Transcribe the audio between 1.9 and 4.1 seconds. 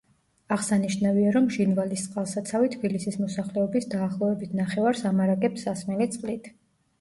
წყალსაცავი თბილისის მოსახლეობის